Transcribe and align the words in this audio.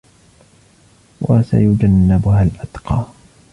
وسيجنبها 1.21 2.43
الأتقى 2.43 3.05